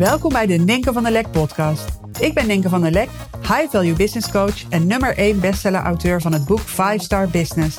Welkom 0.00 0.32
bij 0.32 0.46
de 0.46 0.54
Ninke 0.54 0.92
van 0.92 1.02
der 1.02 1.12
Lek 1.12 1.30
podcast. 1.30 2.00
Ik 2.20 2.34
ben 2.34 2.46
Ninke 2.46 2.68
van 2.68 2.80
der 2.80 2.90
Lek, 2.90 3.08
high 3.40 3.70
value 3.70 3.94
business 3.94 4.30
coach 4.30 4.68
en 4.68 4.86
nummer 4.86 5.16
1 5.16 5.40
bestseller 5.40 5.80
auteur 5.80 6.20
van 6.20 6.32
het 6.32 6.44
boek 6.44 6.60
5 6.60 7.02
Star 7.02 7.28
Business. 7.28 7.78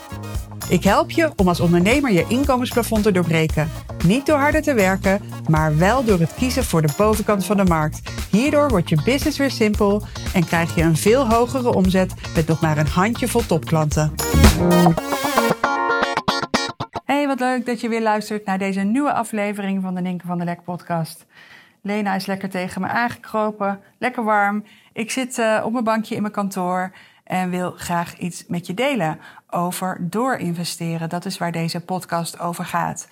Ik 0.69 0.83
help 0.83 1.11
je 1.11 1.31
om 1.35 1.47
als 1.47 1.59
ondernemer 1.59 2.11
je 2.11 2.25
inkomensplafond 2.27 3.03
te 3.03 3.11
doorbreken. 3.11 3.69
Niet 4.05 4.25
door 4.25 4.37
harder 4.37 4.61
te 4.61 4.73
werken, 4.73 5.21
maar 5.49 5.77
wel 5.77 6.03
door 6.03 6.19
het 6.19 6.33
kiezen 6.33 6.63
voor 6.63 6.81
de 6.81 6.93
bovenkant 6.97 7.45
van 7.45 7.57
de 7.57 7.63
markt. 7.63 8.01
Hierdoor 8.31 8.69
wordt 8.69 8.89
je 8.89 9.01
business 9.05 9.37
weer 9.37 9.51
simpel 9.51 10.03
en 10.33 10.45
krijg 10.45 10.75
je 10.75 10.81
een 10.81 10.97
veel 10.97 11.29
hogere 11.29 11.73
omzet 11.73 12.13
met 12.35 12.47
nog 12.47 12.61
maar 12.61 12.77
een 12.77 12.87
handjevol 12.87 13.45
topklanten. 13.45 14.13
Hey, 17.05 17.27
wat 17.27 17.39
leuk 17.39 17.65
dat 17.65 17.81
je 17.81 17.89
weer 17.89 18.01
luistert 18.01 18.45
naar 18.45 18.57
deze 18.57 18.81
nieuwe 18.81 19.13
aflevering 19.13 19.81
van 19.81 19.95
de 19.95 20.01
Ninke 20.01 20.27
van 20.27 20.37
der 20.37 20.45
Lek 20.45 20.63
podcast. 20.63 21.25
Lena 21.81 22.15
is 22.15 22.25
lekker 22.25 22.49
tegen 22.49 22.81
me 22.81 22.87
aangekropen, 22.87 23.79
lekker 23.97 24.23
warm. 24.23 24.63
Ik 24.93 25.11
zit 25.11 25.37
uh, 25.37 25.61
op 25.65 25.71
mijn 25.71 25.83
bankje 25.83 26.15
in 26.15 26.21
mijn 26.21 26.33
kantoor 26.33 26.91
en 27.23 27.49
wil 27.49 27.71
graag 27.71 28.17
iets 28.17 28.45
met 28.47 28.67
je 28.67 28.73
delen 28.73 29.19
over 29.49 29.97
doorinvesteren. 30.09 31.09
Dat 31.09 31.25
is 31.25 31.37
waar 31.37 31.51
deze 31.51 31.81
podcast 31.81 32.39
over 32.39 32.65
gaat. 32.65 33.07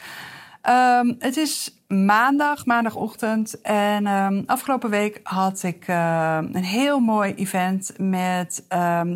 Um, 0.70 1.16
het 1.20 1.38
is 1.38 1.82
maandag, 1.88 2.66
maandagochtend. 2.66 3.62
En 3.62 4.08
um, 4.08 4.44
afgelopen 4.46 4.90
week 4.90 5.20
had 5.24 5.64
ik 5.64 5.88
uh, 5.88 6.38
een 6.52 6.64
heel 6.64 7.00
mooi 7.00 7.34
event 7.34 7.94
met 7.98 8.66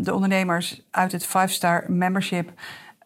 de 0.02 0.14
ondernemers 0.14 0.82
uit 0.92 1.12
het 1.12 1.28
5-star 1.28 1.86
membership, 1.88 2.52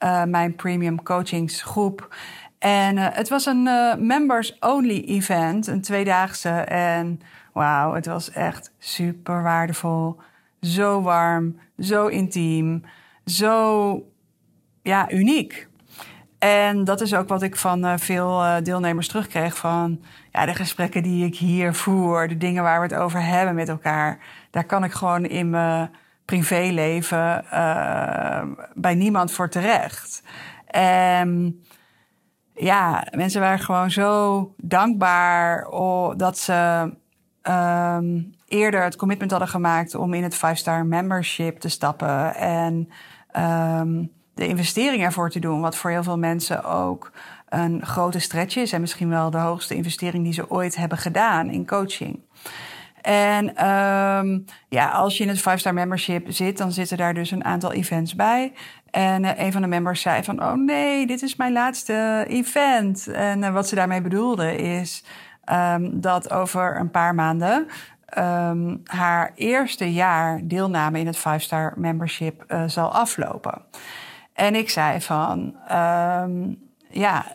uh, 0.03 0.23
mijn 0.23 0.55
premium 0.55 1.03
coachingsgroep. 1.03 2.15
En 2.59 2.97
uh, 2.97 3.07
het 3.11 3.29
was 3.29 3.45
een 3.45 3.63
members-only 4.07 5.03
event, 5.05 5.67
een 5.67 5.81
tweedaagse. 5.81 6.49
En 6.49 7.21
wauw, 7.53 7.93
het 7.93 8.05
was 8.05 8.31
echt 8.31 8.71
super 8.77 9.43
waardevol. 9.43 10.19
Zo 10.61 11.01
warm, 11.01 11.59
zo 11.79 12.07
intiem, 12.07 12.83
zo 13.25 14.03
ja, 14.81 15.11
uniek. 15.11 15.67
En 16.39 16.83
dat 16.83 17.01
is 17.01 17.13
ook 17.13 17.27
wat 17.27 17.41
ik 17.41 17.55
van 17.55 17.85
uh, 17.85 17.93
veel 17.95 18.43
deelnemers 18.63 19.07
terugkreeg 19.07 19.57
van 19.57 20.03
ja, 20.31 20.45
de 20.45 20.53
gesprekken 20.55 21.03
die 21.03 21.25
ik 21.25 21.35
hier 21.35 21.73
voer, 21.73 22.27
de 22.27 22.37
dingen 22.37 22.63
waar 22.63 22.79
we 22.79 22.93
het 22.93 23.03
over 23.03 23.21
hebben 23.23 23.55
met 23.55 23.69
elkaar. 23.69 24.19
Daar 24.51 24.65
kan 24.65 24.83
ik 24.83 24.91
gewoon 24.91 25.25
in 25.25 25.49
mijn 25.49 25.89
privéleven 26.25 27.45
bij 28.73 28.95
niemand 28.95 29.31
voor 29.31 29.49
terecht. 29.49 30.23
En 30.67 31.61
ja, 32.57 33.07
mensen 33.11 33.41
waren 33.41 33.59
gewoon 33.59 33.91
zo 33.91 34.53
dankbaar 34.57 35.67
dat 36.15 36.37
ze 36.37 36.91
um, 37.43 38.33
eerder 38.47 38.83
het 38.83 38.95
commitment 38.95 39.31
hadden 39.31 39.49
gemaakt 39.49 39.95
om 39.95 40.13
in 40.13 40.23
het 40.23 40.35
5-star 40.35 40.85
membership 40.85 41.59
te 41.59 41.69
stappen. 41.69 42.35
En 42.35 42.89
um, 43.37 44.11
de 44.33 44.47
investering 44.47 45.03
ervoor 45.03 45.29
te 45.29 45.39
doen. 45.39 45.61
Wat 45.61 45.75
voor 45.75 45.89
heel 45.89 46.03
veel 46.03 46.17
mensen 46.17 46.63
ook 46.63 47.11
een 47.49 47.85
grote 47.85 48.19
stretch 48.19 48.55
is. 48.55 48.71
En 48.71 48.81
misschien 48.81 49.09
wel 49.09 49.29
de 49.29 49.37
hoogste 49.37 49.75
investering 49.75 50.23
die 50.23 50.33
ze 50.33 50.49
ooit 50.49 50.75
hebben 50.75 50.97
gedaan 50.97 51.49
in 51.49 51.65
coaching. 51.65 52.19
En 53.07 53.67
um, 53.67 54.45
ja, 54.69 54.89
als 54.89 55.17
je 55.17 55.23
in 55.23 55.29
het 55.29 55.39
5-star 55.39 55.73
membership 55.73 56.31
zit, 56.31 56.57
dan 56.57 56.71
zitten 56.71 56.97
daar 56.97 57.13
dus 57.13 57.31
een 57.31 57.43
aantal 57.43 57.71
events 57.71 58.15
bij. 58.15 58.53
En 58.91 59.23
uh, 59.23 59.39
een 59.39 59.51
van 59.51 59.61
de 59.61 59.67
members 59.67 60.01
zei 60.01 60.23
van, 60.23 60.43
oh 60.43 60.53
nee, 60.53 61.07
dit 61.07 61.21
is 61.21 61.35
mijn 61.35 61.53
laatste 61.53 62.25
event. 62.27 63.07
En 63.07 63.41
uh, 63.41 63.53
wat 63.53 63.67
ze 63.67 63.75
daarmee 63.75 64.01
bedoelde 64.01 64.55
is 64.55 65.03
um, 65.51 66.01
dat 66.01 66.31
over 66.31 66.79
een 66.79 66.91
paar 66.91 67.15
maanden 67.15 67.67
um, 68.17 68.81
haar 68.83 69.31
eerste 69.35 69.93
jaar 69.93 70.39
deelname 70.43 70.99
in 70.99 71.07
het 71.07 71.19
5-star 71.19 71.73
membership 71.75 72.43
uh, 72.47 72.63
zal 72.65 72.93
aflopen. 72.93 73.61
En 74.33 74.55
ik 74.55 74.69
zei 74.69 75.01
van, 75.01 75.55
ja, 76.89 77.25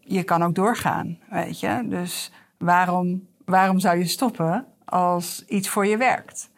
je 0.00 0.22
kan 0.22 0.42
ook 0.42 0.54
doorgaan, 0.54 1.18
weet 1.28 1.60
je. 1.60 1.82
Dus 1.88 2.32
waarom, 2.58 3.26
waarom 3.44 3.78
zou 3.78 3.98
je 3.98 4.06
stoppen 4.06 4.66
als 4.90 5.44
iets 5.48 5.68
voor 5.68 5.86
je 5.86 5.96
werkt? 5.96 6.50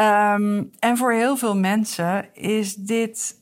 Um, 0.00 0.70
en 0.78 0.96
voor 0.96 1.12
heel 1.12 1.36
veel 1.36 1.56
mensen 1.56 2.34
is 2.34 2.74
dit 2.74 3.40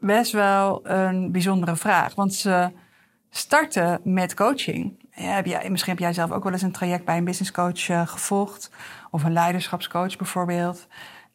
best 0.00 0.32
wel 0.32 0.88
een 0.88 1.32
bijzondere 1.32 1.76
vraag. 1.76 2.14
Want 2.14 2.34
ze 2.34 2.70
starten 3.30 4.00
met 4.04 4.34
coaching. 4.34 5.08
Ja, 5.14 5.22
heb 5.34 5.46
jij, 5.46 5.70
misschien 5.70 5.92
heb 5.92 6.02
jij 6.02 6.12
zelf 6.12 6.30
ook 6.30 6.44
wel 6.44 6.52
eens 6.52 6.62
een 6.62 6.72
traject 6.72 7.04
bij 7.04 7.16
een 7.16 7.24
business 7.24 7.52
coach 7.52 7.88
uh, 7.88 8.06
gevolgd. 8.06 8.70
Of 9.10 9.24
een 9.24 9.32
leiderschapscoach 9.32 10.16
bijvoorbeeld. 10.16 10.86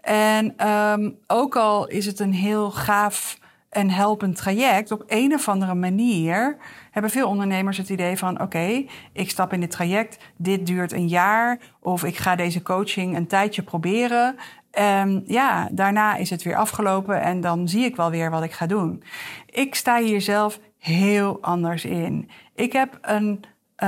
En 0.02 0.70
um, 0.70 1.18
ook 1.28 1.56
al 1.56 1.88
is 1.88 2.06
het 2.06 2.20
een 2.20 2.34
heel 2.34 2.72
gaaf 2.72 3.38
en 3.76 3.90
helpend 3.90 4.36
traject, 4.36 4.92
op 4.92 5.04
een 5.08 5.34
of 5.34 5.50
andere 5.50 5.74
manier 5.74 6.58
hebben 6.92 7.12
veel 7.12 7.28
ondernemers 7.28 7.78
het 7.78 7.90
idee 7.90 8.18
van: 8.18 8.42
oké, 8.42 8.86
ik 9.14 9.30
stap 9.30 9.54
in 9.54 9.60
dit 9.60 9.72
traject, 9.72 10.18
dit 10.38 10.66
duurt 10.66 10.92
een 10.92 11.08
jaar, 11.08 11.60
of 11.80 12.04
ik 12.04 12.18
ga 12.18 12.36
deze 12.36 12.62
coaching 12.62 13.16
een 13.16 13.28
tijdje 13.28 13.62
proberen. 13.62 14.36
En 14.72 15.24
ja, 15.26 15.70
daarna 15.72 16.16
is 16.16 16.30
het 16.30 16.44
weer 16.44 16.56
afgelopen 16.56 17.22
en 17.22 17.42
dan 17.42 17.68
zie 17.68 17.86
ik 17.86 17.96
wel 17.96 18.10
weer 18.10 18.32
wat 18.32 18.44
ik 18.44 18.52
ga 18.52 18.66
doen. 18.66 19.04
Ik 19.46 19.76
sta 19.76 20.00
hier 20.00 20.22
zelf 20.22 20.60
heel 20.78 21.38
anders 21.42 21.86
in. 21.86 22.30
Ik 22.56 22.74
heb 22.74 22.98
een. 23.02 23.44
Uh, 23.84 23.88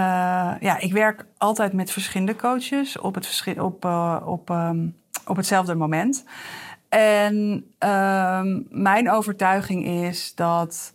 ja, 0.60 0.78
ik 0.80 0.94
werk 0.94 1.26
altijd 1.38 1.74
met 1.74 1.92
verschillende 1.92 2.36
coaches 2.36 3.00
op, 3.00 3.16
het, 3.16 3.44
op, 3.58 3.86
uh, 3.86 4.22
op, 4.26 4.50
um, 4.50 4.96
op 5.26 5.36
hetzelfde 5.36 5.76
moment. 5.76 6.26
En 6.90 7.66
um, 7.80 8.68
mijn 8.70 9.12
overtuiging 9.12 9.86
is 9.86 10.36
dat 10.36 10.94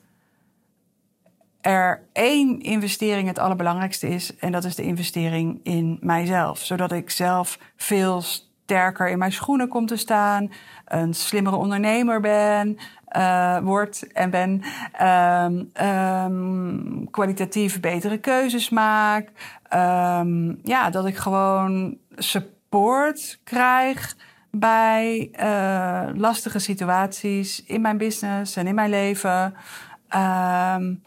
er 1.61 2.03
één 2.13 2.61
investering 2.61 3.29
het 3.29 3.39
allerbelangrijkste 3.39 4.09
is. 4.09 4.37
En 4.37 4.53
dat 4.53 4.65
is 4.65 4.75
de 4.75 4.83
investering 4.83 5.61
in 5.63 5.99
mijzelf. 6.01 6.59
Zodat 6.59 6.93
ik 6.93 7.11
zelf 7.11 7.59
veel 7.77 8.21
sterker 8.21 9.09
in 9.09 9.19
mijn 9.19 9.33
schoenen 9.33 9.69
kom 9.69 9.87
te 9.87 9.97
staan. 9.97 10.53
Een 10.85 11.15
slimmere 11.15 11.57
ondernemer 11.57 12.21
ben. 12.21 12.79
Uh, 13.17 13.85
en 14.13 14.31
ben. 14.31 14.63
Um, 15.03 17.11
kwalitatief 17.11 17.81
betere 17.81 18.19
keuzes 18.19 18.71
maak. 18.71 19.29
ja, 20.63 20.91
dat 20.91 21.07
ik 21.07 21.17
gewoon 21.17 21.97
support 22.17 23.41
krijg 23.45 24.17
bij 24.57 25.31
uh, 25.41 26.09
lastige 26.15 26.59
situaties 26.59 27.65
in 27.65 27.81
mijn 27.81 27.97
business 27.97 28.57
en 28.57 28.67
in 28.67 28.75
mijn 28.75 28.91
leven. 28.91 29.55
Um, 30.77 31.03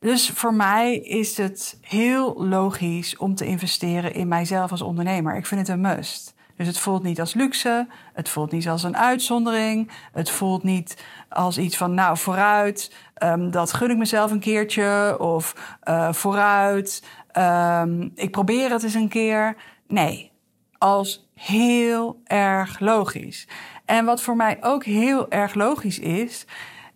dus 0.00 0.30
voor 0.30 0.54
mij 0.54 0.96
is 0.96 1.36
het 1.36 1.78
heel 1.80 2.46
logisch 2.46 3.16
om 3.16 3.34
te 3.34 3.46
investeren 3.46 4.14
in 4.14 4.28
mijzelf 4.28 4.70
als 4.70 4.82
ondernemer. 4.82 5.36
Ik 5.36 5.46
vind 5.46 5.60
het 5.60 5.68
een 5.68 5.80
must. 5.80 6.34
Dus 6.56 6.66
het 6.66 6.78
voelt 6.78 7.02
niet 7.02 7.20
als 7.20 7.34
luxe, 7.34 7.86
het 8.12 8.28
voelt 8.28 8.52
niet 8.52 8.68
als 8.68 8.82
een 8.82 8.96
uitzondering, 8.96 9.90
het 10.12 10.30
voelt 10.30 10.62
niet 10.62 11.04
als 11.28 11.58
iets 11.58 11.76
van, 11.76 11.94
nou, 11.94 12.16
vooruit, 12.16 12.94
um, 13.22 13.50
dat 13.50 13.72
gun 13.72 13.90
ik 13.90 13.96
mezelf 13.96 14.30
een 14.30 14.40
keertje, 14.40 15.16
of 15.18 15.76
uh, 15.84 16.12
vooruit, 16.12 17.04
um, 17.38 18.12
ik 18.14 18.30
probeer 18.30 18.70
het 18.70 18.82
eens 18.82 18.94
een 18.94 19.08
keer. 19.08 19.56
Nee, 19.86 20.32
als 20.78 21.30
heel 21.44 22.20
erg 22.24 22.80
logisch. 22.80 23.48
En 23.84 24.04
wat 24.04 24.22
voor 24.22 24.36
mij 24.36 24.58
ook 24.60 24.84
heel 24.84 25.30
erg 25.30 25.54
logisch 25.54 25.98
is, 25.98 26.46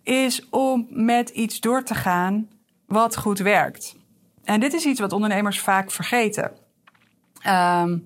is 0.03 0.49
om 0.49 0.87
met 0.89 1.29
iets 1.29 1.59
door 1.59 1.83
te 1.83 1.95
gaan 1.95 2.49
wat 2.85 3.17
goed 3.17 3.39
werkt. 3.39 3.95
En 4.43 4.59
dit 4.59 4.73
is 4.73 4.85
iets 4.85 4.99
wat 4.99 5.13
ondernemers 5.13 5.59
vaak 5.59 5.91
vergeten. 5.91 6.51
Um, 7.47 8.05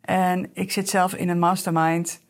en 0.00 0.50
ik 0.52 0.72
zit 0.72 0.88
zelf 0.88 1.14
in 1.14 1.28
een 1.28 1.38
mastermind 1.38 2.20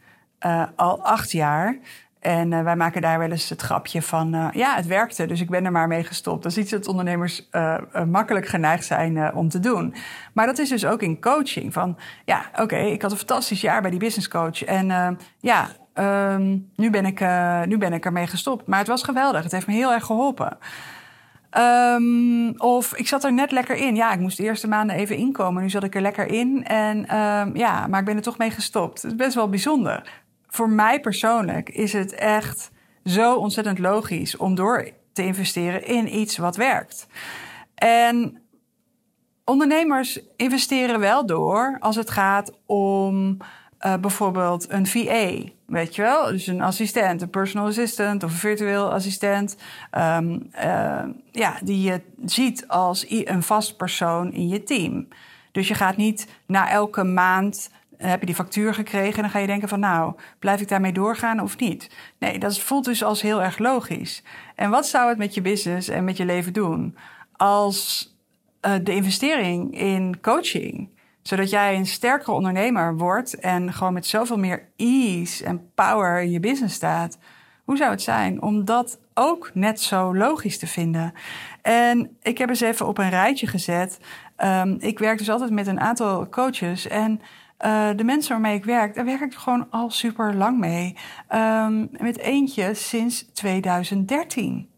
uh, 0.46 0.66
al 0.76 1.04
acht 1.04 1.32
jaar. 1.32 1.78
En 2.22 2.52
uh, 2.52 2.62
wij 2.62 2.76
maken 2.76 3.02
daar 3.02 3.18
wel 3.18 3.30
eens 3.30 3.48
het 3.48 3.62
grapje 3.62 4.02
van, 4.02 4.34
uh, 4.34 4.48
ja, 4.52 4.74
het 4.74 4.86
werkte, 4.86 5.26
dus 5.26 5.40
ik 5.40 5.50
ben 5.50 5.64
er 5.64 5.72
maar 5.72 5.88
mee 5.88 6.04
gestopt. 6.04 6.42
Dat 6.42 6.52
is 6.52 6.58
iets 6.58 6.70
dat 6.70 6.86
ondernemers 6.86 7.48
uh, 7.52 7.78
makkelijk 8.06 8.46
geneigd 8.46 8.84
zijn 8.84 9.34
om 9.34 9.48
te 9.48 9.60
doen. 9.60 9.94
Maar 10.32 10.46
dat 10.46 10.58
is 10.58 10.68
dus 10.68 10.86
ook 10.86 11.02
in 11.02 11.20
coaching. 11.20 11.72
Van, 11.72 11.98
ja, 12.24 12.44
oké, 12.60 12.76
ik 12.76 13.02
had 13.02 13.10
een 13.10 13.16
fantastisch 13.16 13.60
jaar 13.60 13.80
bij 13.82 13.90
die 13.90 13.98
business 13.98 14.28
coach. 14.28 14.64
En 14.64 15.18
ja, 15.40 15.68
um, 16.34 16.70
nu, 16.76 16.90
ben 16.90 17.06
ik, 17.06 17.20
nu 17.66 17.78
ben 17.78 17.92
ik 17.92 18.04
ermee 18.04 18.26
gestopt. 18.26 18.66
Maar 18.66 18.78
het 18.78 18.88
was 18.88 19.02
geweldig, 19.02 19.42
het 19.42 19.52
heeft 19.52 19.66
me 19.66 19.72
heel 19.72 19.92
erg 19.92 20.04
geholpen. 20.04 20.58
Um, 21.58 22.60
of 22.60 22.96
ik 22.96 23.08
zat 23.08 23.24
er 23.24 23.32
net 23.32 23.50
lekker 23.50 23.76
in. 23.76 23.94
Ja, 23.96 24.12
ik 24.12 24.20
moest 24.20 24.36
de 24.36 24.42
eerste 24.42 24.68
maanden 24.68 24.96
even 24.96 25.16
inkomen. 25.16 25.62
Nu 25.62 25.70
zat 25.70 25.84
ik 25.84 25.94
er 25.94 26.00
lekker 26.00 26.26
in. 26.26 26.64
En 26.66 27.16
um, 27.16 27.56
ja, 27.56 27.86
maar 27.86 28.00
ik 28.00 28.06
ben 28.06 28.16
er 28.16 28.22
toch 28.22 28.38
mee 28.38 28.50
gestopt. 28.50 29.02
Het 29.02 29.10
is 29.10 29.16
best 29.16 29.34
wel 29.34 29.48
bijzonder 29.48 30.21
voor 30.52 30.70
mij 30.70 31.00
persoonlijk 31.00 31.68
is 31.68 31.92
het 31.92 32.14
echt 32.14 32.70
zo 33.04 33.34
ontzettend 33.34 33.78
logisch 33.78 34.36
om 34.36 34.54
door 34.54 34.90
te 35.12 35.24
investeren 35.24 35.86
in 35.86 36.18
iets 36.18 36.36
wat 36.36 36.56
werkt. 36.56 37.06
En 37.74 38.42
ondernemers 39.44 40.20
investeren 40.36 41.00
wel 41.00 41.26
door 41.26 41.76
als 41.80 41.96
het 41.96 42.10
gaat 42.10 42.52
om 42.66 43.36
uh, 43.80 43.96
bijvoorbeeld 43.96 44.70
een 44.70 44.86
VA. 44.86 45.50
Weet 45.66 45.94
je 45.94 46.02
wel? 46.02 46.26
Dus 46.26 46.46
een 46.46 46.62
assistent, 46.62 47.22
een 47.22 47.30
personal 47.30 47.66
assistant 47.66 48.22
of 48.22 48.30
een 48.30 48.36
virtueel 48.36 48.92
assistent. 48.92 49.56
Um, 49.98 50.50
uh, 50.64 51.04
ja, 51.30 51.58
die 51.62 51.82
je 51.82 52.00
ziet 52.24 52.68
als 52.68 53.06
een 53.08 53.42
vast 53.42 53.76
persoon 53.76 54.32
in 54.32 54.48
je 54.48 54.62
team. 54.62 55.08
Dus 55.52 55.68
je 55.68 55.74
gaat 55.74 55.96
niet 55.96 56.28
na 56.46 56.70
elke 56.70 57.04
maand 57.04 57.70
heb 58.02 58.20
je 58.20 58.26
die 58.26 58.34
factuur 58.34 58.74
gekregen 58.74 59.16
en 59.16 59.22
dan 59.22 59.30
ga 59.30 59.38
je 59.38 59.46
denken 59.46 59.68
van 59.68 59.80
nou, 59.80 60.14
blijf 60.38 60.60
ik 60.60 60.68
daarmee 60.68 60.92
doorgaan 60.92 61.40
of 61.40 61.58
niet? 61.58 61.90
Nee, 62.18 62.38
dat 62.38 62.58
voelt 62.58 62.84
dus 62.84 63.04
als 63.04 63.22
heel 63.22 63.42
erg 63.42 63.58
logisch. 63.58 64.22
En 64.54 64.70
wat 64.70 64.86
zou 64.86 65.08
het 65.08 65.18
met 65.18 65.34
je 65.34 65.42
business 65.42 65.88
en 65.88 66.04
met 66.04 66.16
je 66.16 66.24
leven 66.24 66.52
doen 66.52 66.96
als 67.36 68.10
uh, 68.66 68.72
de 68.82 68.94
investering 68.94 69.78
in 69.78 70.20
coaching, 70.20 70.88
zodat 71.22 71.50
jij 71.50 71.76
een 71.76 71.86
sterkere 71.86 72.32
ondernemer 72.32 72.96
wordt 72.96 73.34
en 73.34 73.72
gewoon 73.72 73.92
met 73.92 74.06
zoveel 74.06 74.38
meer 74.38 74.68
ease 74.76 75.44
en 75.44 75.70
power 75.74 76.22
in 76.22 76.30
je 76.30 76.40
business 76.40 76.74
staat? 76.74 77.18
Hoe 77.64 77.76
zou 77.76 77.90
het 77.90 78.02
zijn 78.02 78.42
om 78.42 78.64
dat 78.64 78.98
ook 79.14 79.50
net 79.54 79.80
zo 79.80 80.16
logisch 80.16 80.58
te 80.58 80.66
vinden? 80.66 81.12
En 81.62 82.16
ik 82.22 82.38
heb 82.38 82.48
eens 82.48 82.60
even 82.60 82.86
op 82.86 82.98
een 82.98 83.10
rijtje 83.10 83.46
gezet. 83.46 83.98
Um, 84.38 84.76
ik 84.78 84.98
werk 84.98 85.18
dus 85.18 85.30
altijd 85.30 85.50
met 85.50 85.66
een 85.66 85.80
aantal 85.80 86.28
coaches 86.28 86.88
en 86.88 87.20
uh, 87.64 87.90
de 87.96 88.04
mensen 88.04 88.32
waarmee 88.32 88.56
ik 88.56 88.64
werk, 88.64 88.94
daar 88.94 89.04
werk 89.04 89.20
ik 89.20 89.34
gewoon 89.34 89.66
al 89.70 89.90
super 89.90 90.34
lang 90.34 90.58
mee. 90.58 90.96
Um, 91.34 91.88
met 91.90 92.18
eentje 92.18 92.74
sinds 92.74 93.32
2013. 93.32 94.68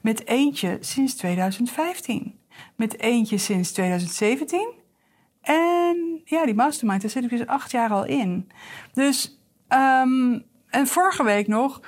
Met 0.00 0.26
eentje 0.26 0.78
sinds 0.80 1.14
2015. 1.14 2.38
Met 2.76 2.98
eentje 2.98 3.38
sinds 3.38 3.72
2017. 3.72 4.72
En 5.40 6.20
ja, 6.24 6.44
die 6.44 6.54
mastermind, 6.54 7.02
daar 7.02 7.10
zit 7.10 7.24
ik 7.24 7.30
dus 7.30 7.46
acht 7.46 7.70
jaar 7.70 7.90
al 7.90 8.04
in. 8.04 8.50
Dus, 8.92 9.40
um, 9.68 10.44
en 10.68 10.86
vorige 10.86 11.24
week 11.24 11.46
nog, 11.46 11.80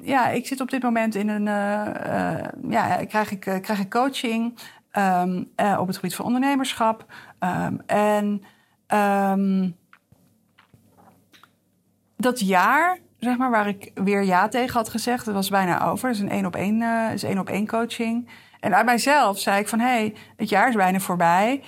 ja, 0.00 0.28
ik 0.28 0.46
zit 0.46 0.60
op 0.60 0.70
dit 0.70 0.82
moment 0.82 1.14
in 1.14 1.28
een, 1.28 1.46
uh, 1.46 1.86
uh, 2.06 2.70
ja, 2.70 3.04
krijg 3.04 3.30
ik, 3.30 3.40
krijg 3.40 3.78
ik 3.78 3.90
coaching 3.90 4.58
um, 4.98 5.50
op 5.78 5.86
het 5.86 5.96
gebied 5.96 6.14
van 6.14 6.24
ondernemerschap. 6.24 7.06
en 7.86 8.42
Um, 8.94 9.76
dat 12.16 12.40
jaar, 12.40 12.98
zeg 13.18 13.36
maar, 13.36 13.50
waar 13.50 13.68
ik 13.68 13.90
weer 13.94 14.24
ja 14.24 14.48
tegen 14.48 14.74
had 14.74 14.88
gezegd, 14.88 15.24
dat 15.24 15.34
was 15.34 15.48
bijna 15.48 15.84
over. 15.84 16.08
Dat 16.08 16.16
is 16.16 16.22
een 16.22 16.30
één 16.30 16.46
op 16.46 16.56
één, 16.56 16.82
is 17.12 17.22
één 17.22 17.38
op 17.38 17.48
één 17.48 17.66
coaching. 17.66 18.28
En 18.60 18.74
uit 18.74 18.84
mijzelf 18.84 19.38
zei 19.38 19.60
ik 19.60 19.68
van, 19.68 19.78
hé, 19.78 19.86
hey, 19.86 20.14
het 20.36 20.48
jaar 20.48 20.68
is 20.68 20.74
bijna 20.74 20.98
voorbij. 20.98 21.62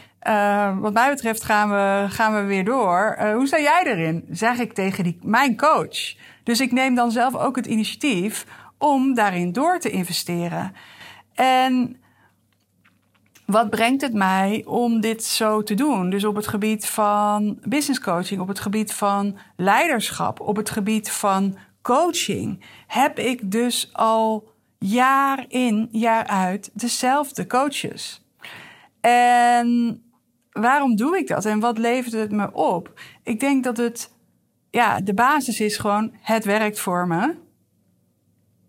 Wat 0.81 0.93
mij 0.93 1.11
betreft 1.11 1.45
gaan 1.45 1.71
we, 1.71 2.07
gaan 2.09 2.35
we 2.35 2.43
weer 2.43 2.65
door. 2.65 3.17
Uh, 3.21 3.33
hoe 3.33 3.47
sta 3.47 3.59
jij 3.59 3.83
erin? 3.85 4.27
Zeg 4.31 4.59
ik 4.59 4.73
tegen 4.73 5.05
die, 5.05 5.19
mijn 5.23 5.57
coach. 5.57 6.15
Dus 6.43 6.61
ik 6.61 6.73
neem 6.73 6.95
dan 6.95 7.11
zelf 7.11 7.35
ook 7.35 7.57
het 7.57 7.67
initiatief 7.67 8.47
om 8.79 9.15
daarin 9.15 9.53
door 9.53 9.79
te 9.79 9.91
investeren. 9.91 10.73
En 11.35 12.00
wat 13.51 13.71
brengt 13.71 14.01
het 14.01 14.13
mij 14.13 14.63
om 14.67 15.01
dit 15.01 15.25
zo 15.25 15.63
te 15.63 15.75
doen? 15.75 16.11
Dus 16.11 16.25
op 16.25 16.37
het 16.37 16.47
gebied 16.47 16.87
van 16.87 17.59
business 17.63 18.01
coaching, 18.01 18.41
op 18.41 18.49
het 18.49 18.61
gebied 18.61 18.93
van 18.93 19.39
leiderschap, 19.57 20.41
op 20.41 20.57
het 20.57 20.71
gebied 20.71 21.11
van 21.11 21.57
coaching, 21.83 22.65
heb 22.87 23.19
ik 23.19 23.51
dus 23.51 23.91
al 23.93 24.53
jaar 24.79 25.45
in, 25.49 25.89
jaar 25.91 26.27
uit 26.27 26.71
dezelfde 26.73 27.47
coaches. 27.47 28.25
En 29.01 30.03
waarom 30.51 30.97
doe 30.97 31.19
ik 31.19 31.27
dat 31.27 31.45
en 31.45 31.61
wat 31.61 31.79
levert 31.79 32.15
het 32.15 32.33
me 32.33 32.53
op? 32.53 33.01
Ik 33.23 33.41
denk 33.41 33.65
dat 33.65 33.77
het, 33.77 34.13
ja, 34.71 35.01
de 35.01 35.15
basis 35.15 35.61
is 35.61 35.77
gewoon, 35.77 36.13
het 36.21 36.45
werkt 36.45 36.81
voor 36.81 37.07
me. 37.07 37.35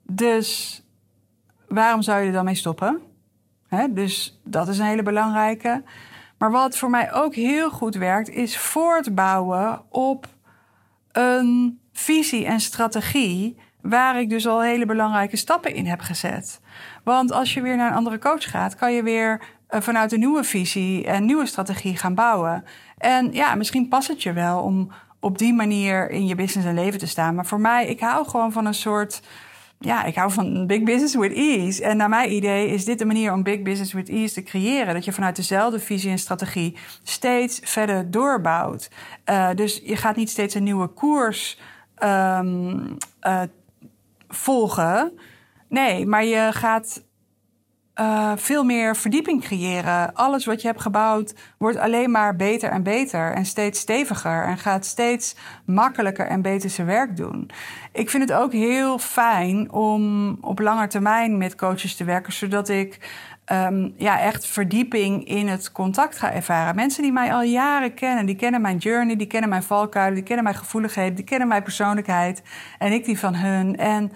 Dus 0.03 0.81
waarom 1.67 2.01
zou 2.01 2.19
je 2.19 2.27
er 2.27 2.33
dan 2.33 2.45
mee 2.45 2.55
stoppen? 2.55 3.10
Dus 3.89 4.39
dat 4.43 4.67
is 4.67 4.77
een 4.79 4.85
hele 4.85 5.03
belangrijke. 5.03 5.83
Maar 6.37 6.51
wat 6.51 6.77
voor 6.77 6.89
mij 6.89 7.13
ook 7.13 7.35
heel 7.35 7.69
goed 7.69 7.95
werkt, 7.95 8.29
is 8.29 8.57
voortbouwen 8.57 9.81
op 9.89 10.27
een 11.11 11.79
visie 11.93 12.45
en 12.45 12.59
strategie 12.59 13.57
waar 13.81 14.19
ik 14.19 14.29
dus 14.29 14.47
al 14.47 14.61
hele 14.61 14.85
belangrijke 14.85 15.35
stappen 15.35 15.73
in 15.73 15.85
heb 15.85 15.99
gezet. 15.99 16.61
Want 17.03 17.31
als 17.31 17.53
je 17.53 17.61
weer 17.61 17.75
naar 17.75 17.91
een 17.91 17.97
andere 17.97 18.19
coach 18.19 18.49
gaat, 18.49 18.75
kan 18.75 18.93
je 18.93 19.03
weer 19.03 19.41
eh, 19.67 19.81
vanuit 19.81 20.11
een 20.11 20.19
nieuwe 20.19 20.43
visie 20.43 21.05
en 21.05 21.25
nieuwe 21.25 21.45
strategie 21.45 21.97
gaan 21.97 22.15
bouwen. 22.15 22.63
En 22.97 23.33
ja, 23.33 23.55
misschien 23.55 23.87
past 23.87 24.07
het 24.07 24.23
je 24.23 24.33
wel 24.33 24.61
om 24.61 24.91
op 25.19 25.37
die 25.37 25.53
manier 25.53 26.09
in 26.09 26.27
je 26.27 26.35
business 26.35 26.67
en 26.67 26.73
leven 26.75 26.99
te 26.99 27.07
staan. 27.07 27.35
Maar 27.35 27.45
voor 27.45 27.59
mij, 27.59 27.87
ik 27.87 27.99
hou 27.99 28.27
gewoon 28.27 28.51
van 28.51 28.65
een 28.65 28.73
soort 28.73 29.21
ja, 29.81 30.03
ik 30.03 30.15
hou 30.15 30.31
van 30.31 30.67
big 30.67 30.83
business 30.83 31.15
with 31.15 31.33
ease. 31.33 31.83
En 31.83 31.97
naar 31.97 32.09
mijn 32.09 32.31
idee 32.31 32.67
is 32.67 32.85
dit 32.85 32.99
de 32.99 33.05
manier 33.05 33.33
om 33.33 33.43
big 33.43 33.61
business 33.61 33.93
with 33.93 34.09
ease 34.09 34.33
te 34.33 34.43
creëren. 34.43 34.93
Dat 34.93 35.05
je 35.05 35.11
vanuit 35.11 35.35
dezelfde 35.35 35.79
visie 35.79 36.11
en 36.11 36.19
strategie 36.19 36.77
steeds 37.03 37.59
verder 37.63 38.11
doorbouwt. 38.11 38.89
Uh, 39.25 39.49
dus 39.55 39.81
je 39.83 39.95
gaat 39.95 40.15
niet 40.15 40.29
steeds 40.29 40.55
een 40.55 40.63
nieuwe 40.63 40.87
koers 40.87 41.59
um, 42.03 42.97
uh, 43.21 43.41
volgen. 44.27 45.19
Nee, 45.69 46.05
maar 46.05 46.25
je 46.25 46.49
gaat 46.51 47.03
uh, 47.95 48.31
veel 48.35 48.63
meer 48.63 48.95
verdieping 48.95 49.41
creëren. 49.41 50.13
Alles 50.13 50.45
wat 50.45 50.61
je 50.61 50.67
hebt 50.67 50.81
gebouwd 50.81 51.35
wordt 51.57 51.77
alleen 51.77 52.11
maar 52.11 52.35
beter 52.35 52.69
en 52.69 52.83
beter 52.83 53.33
en 53.33 53.45
steeds 53.45 53.79
steviger 53.79 54.45
en 54.45 54.57
gaat 54.57 54.85
steeds 54.85 55.35
makkelijker 55.65 56.25
en 56.25 56.41
beter 56.41 56.69
zijn 56.69 56.87
werk 56.87 57.15
doen. 57.15 57.49
Ik 57.91 58.09
vind 58.09 58.29
het 58.29 58.37
ook 58.37 58.51
heel 58.51 58.99
fijn 58.99 59.71
om 59.71 60.37
op 60.41 60.59
lange 60.59 60.87
termijn 60.87 61.37
met 61.37 61.55
coaches 61.55 61.95
te 61.95 62.03
werken, 62.03 62.33
zodat 62.33 62.69
ik 62.69 62.99
um, 63.51 63.93
ja, 63.97 64.19
echt 64.19 64.45
verdieping 64.45 65.27
in 65.27 65.47
het 65.47 65.71
contact 65.71 66.17
ga 66.17 66.31
ervaren. 66.31 66.75
Mensen 66.75 67.03
die 67.03 67.11
mij 67.11 67.33
al 67.33 67.43
jaren 67.43 67.93
kennen, 67.93 68.25
die 68.25 68.35
kennen 68.35 68.61
mijn 68.61 68.77
journey, 68.77 69.15
die 69.15 69.27
kennen 69.27 69.49
mijn 69.49 69.63
valkuilen, 69.63 70.15
die 70.15 70.23
kennen 70.23 70.43
mijn 70.43 70.55
gevoeligheden, 70.55 71.15
die 71.15 71.25
kennen 71.25 71.47
mijn 71.47 71.63
persoonlijkheid 71.63 72.41
en 72.77 72.91
ik 72.91 73.05
die 73.05 73.19
van 73.19 73.35
hun. 73.35 73.77
En 73.77 74.11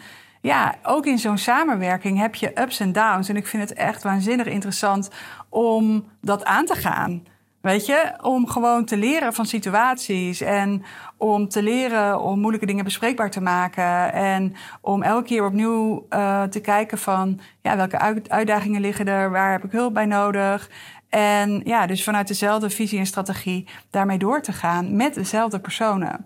ja, 0.46 0.76
ook 0.84 1.06
in 1.06 1.18
zo'n 1.18 1.38
samenwerking 1.38 2.18
heb 2.18 2.36
je 2.36 2.62
ups 2.62 2.80
en 2.80 2.92
downs. 2.92 3.30
En 3.30 3.36
ik 3.36 3.48
vind 3.48 3.70
het 3.70 3.78
echt 3.78 4.04
waanzinnig 4.04 4.46
interessant 4.48 5.10
om 5.50 6.06
dat 6.22 6.44
aan 6.44 6.66
te 6.66 6.76
gaan. 6.76 7.24
Weet 7.62 7.86
je, 7.86 8.14
om 8.22 8.48
gewoon 8.48 8.86
te 8.86 8.98
leren 8.98 9.34
van 9.34 9.46
situaties 9.46 10.42
en 10.42 10.84
om 11.18 11.48
te 11.50 11.64
leren 11.64 12.22
om 12.22 12.40
moeilijke 12.40 12.66
dingen 12.66 12.84
bespreekbaar 12.84 13.32
te 13.32 13.42
maken. 13.42 14.14
En 14.14 14.56
om 14.82 15.04
elke 15.04 15.28
keer 15.28 15.46
opnieuw 15.46 16.06
uh, 16.10 16.44
te 16.44 16.60
kijken 16.60 16.98
van 16.98 17.40
ja, 17.62 17.76
welke 17.76 18.30
uitdagingen 18.30 18.82
liggen 18.82 19.08
er, 19.08 19.32
waar 19.32 19.52
heb 19.52 19.64
ik 19.64 19.72
hulp 19.72 19.94
bij 19.94 20.06
nodig. 20.06 20.70
En 21.10 21.62
ja, 21.64 21.88
dus 21.88 22.04
vanuit 22.04 22.28
dezelfde 22.28 22.70
visie 22.70 23.00
en 23.00 23.06
strategie 23.06 23.68
daarmee 23.90 24.18
door 24.18 24.42
te 24.42 24.54
gaan 24.54 24.96
met 24.96 25.14
dezelfde 25.14 25.60
personen. 25.60 26.26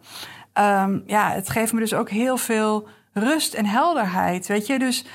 Um, 0.53 1.03
ja, 1.05 1.31
het 1.31 1.49
geeft 1.49 1.73
me 1.73 1.79
dus 1.79 1.93
ook 1.93 2.09
heel 2.09 2.37
veel 2.37 2.87
rust 3.19 3.53
en 3.53 3.65
helderheid. 3.65 4.47
Weet 4.47 4.67
je, 4.67 4.79
dus 4.79 5.05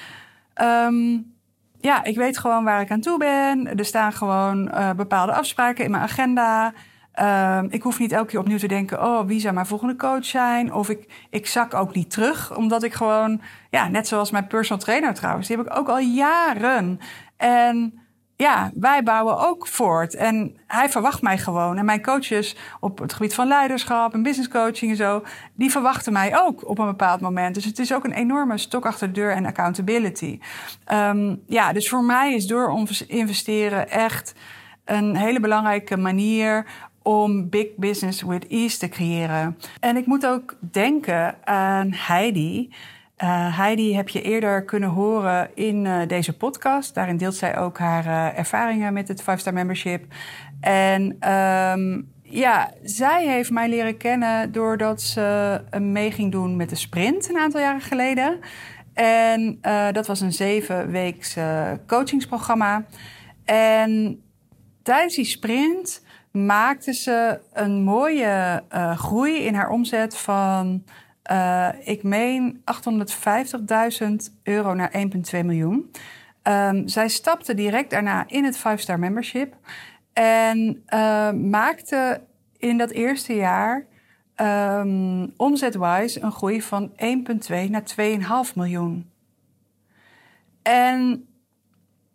um, 0.63 1.33
ja, 1.81 2.05
ik 2.05 2.17
weet 2.17 2.39
gewoon 2.39 2.65
waar 2.65 2.81
ik 2.81 2.91
aan 2.91 3.01
toe 3.01 3.19
ben. 3.19 3.79
Er 3.79 3.85
staan 3.85 4.13
gewoon 4.13 4.69
uh, 4.69 4.91
bepaalde 4.91 5.33
afspraken 5.33 5.85
in 5.85 5.91
mijn 5.91 6.03
agenda. 6.03 6.73
Um, 7.59 7.67
ik 7.71 7.83
hoef 7.83 7.99
niet 7.99 8.13
elke 8.13 8.27
keer 8.27 8.41
opnieuw 8.41 8.59
te 8.59 8.67
denken: 8.69 9.05
oh, 9.05 9.27
wie 9.27 9.41
zou 9.41 9.55
mijn 9.55 9.67
volgende 9.67 9.97
coach 9.97 10.25
zijn? 10.25 10.73
Of 10.73 10.89
ik, 10.89 11.27
ik 11.31 11.47
zak 11.47 11.75
ook 11.75 11.95
niet 11.95 12.11
terug, 12.11 12.57
omdat 12.57 12.83
ik 12.83 12.93
gewoon, 12.93 13.41
ja, 13.71 13.89
net 13.89 14.09
zoals 14.09 14.31
mijn 14.31 14.47
personal 14.47 14.85
trainer 14.85 15.15
trouwens, 15.15 15.49
die 15.49 15.57
heb 15.57 15.67
ik 15.67 15.77
ook 15.77 15.89
al 15.89 15.99
jaren. 15.99 17.01
En 17.37 18.04
ja, 18.37 18.71
wij 18.75 19.03
bouwen 19.03 19.39
ook 19.39 19.67
voort. 19.67 20.15
En 20.15 20.57
hij 20.67 20.89
verwacht 20.89 21.23
mij 21.23 21.39
gewoon. 21.39 21.79
En 21.79 21.85
mijn 21.85 22.03
coaches 22.03 22.57
op 22.81 22.99
het 22.99 23.13
gebied 23.13 23.35
van 23.35 23.49
leiderschap 23.49 24.13
en 24.13 24.23
business 24.23 24.49
coaching 24.49 24.91
en 24.91 24.97
zo, 24.97 25.23
die 25.55 25.71
verwachten 25.71 26.13
mij 26.13 26.41
ook 26.41 26.69
op 26.69 26.79
een 26.79 26.87
bepaald 26.87 27.21
moment. 27.21 27.55
Dus 27.55 27.65
het 27.65 27.79
is 27.79 27.95
ook 27.95 28.05
een 28.05 28.13
enorme 28.13 28.59
stok 28.59 28.87
achter 28.87 29.07
de 29.07 29.13
deur 29.13 29.33
en 29.33 29.47
accountability. 29.47 30.39
Um, 30.93 31.43
ja, 31.47 31.73
dus 31.73 31.89
voor 31.89 32.05
mij 32.05 32.35
is 32.35 32.47
door 32.47 32.87
investeren 33.07 33.91
echt 33.91 34.35
een 34.85 35.17
hele 35.17 35.41
belangrijke 35.41 35.97
manier 35.97 36.67
om 37.03 37.49
big 37.49 37.67
business 37.77 38.23
with 38.23 38.47
ease 38.49 38.79
te 38.79 38.89
creëren. 38.89 39.59
En 39.81 39.97
ik 39.97 40.07
moet 40.07 40.27
ook 40.27 40.57
denken 40.71 41.47
aan 41.47 41.93
Heidi. 41.93 42.71
Uh, 43.23 43.57
Heidi 43.57 43.95
heb 43.97 44.09
je 44.09 44.23
eerder 44.23 44.65
kunnen 44.65 44.89
horen 44.89 45.51
in 45.55 45.85
uh, 45.85 46.07
deze 46.07 46.37
podcast. 46.37 46.95
Daarin 46.95 47.17
deelt 47.17 47.35
zij 47.35 47.59
ook 47.59 47.79
haar 47.79 48.07
uh, 48.07 48.39
ervaringen 48.39 48.93
met 48.93 49.09
het 49.09 49.23
5-star 49.23 49.53
membership. 49.53 50.05
En 50.61 51.31
um, 51.33 52.13
ja, 52.23 52.71
zij 52.83 53.27
heeft 53.27 53.51
mij 53.51 53.69
leren 53.69 53.97
kennen 53.97 54.53
doordat 54.53 55.03
ze 55.03 55.61
mee 55.79 56.11
ging 56.11 56.33
doen 56.33 56.57
met 56.57 56.69
de 56.69 56.77
sprint 56.77 57.29
een 57.29 57.39
aantal 57.39 57.61
jaren 57.61 57.81
geleden. 57.81 58.39
En 58.95 59.59
dat 59.93 60.07
was 60.07 60.21
een 60.21 60.33
zeven 60.33 60.91
weeks 60.91 61.37
coachingsprogramma. 61.87 62.85
En 63.45 64.23
tijdens 64.83 65.15
die 65.15 65.25
sprint 65.25 66.05
maakte 66.31 66.93
ze 66.93 67.41
een 67.53 67.83
mooie 67.83 68.63
groei 68.97 69.37
in 69.37 69.55
haar 69.55 69.71
omzet 69.71 70.17
van, 70.17 70.85
uh, 71.31 71.69
ik 71.85 72.03
meen, 72.03 72.63
850.000 74.03 74.09
euro 74.43 74.75
naar 74.75 74.93
1,2 74.93 75.01
miljoen. 75.31 75.91
Um, 76.43 76.89
zij 76.89 77.09
stapte 77.09 77.55
direct 77.55 77.91
daarna 77.91 78.25
in 78.29 78.45
het 78.45 78.59
5-star 78.59 78.99
membership 78.99 79.57
en 80.13 80.85
uh, 80.89 81.33
maakte 81.33 82.21
in 82.59 82.79
dat 82.79 82.91
eerste 82.91 83.35
jaar 83.35 83.87
um, 84.37 85.33
omzetwise 85.37 86.23
een 86.23 86.33
groei 86.33 86.63
van 86.63 86.91
1,2 86.91 86.97
naar 87.69 87.83
2,5 88.49 88.55
miljoen. 88.55 89.11
En 90.63 91.29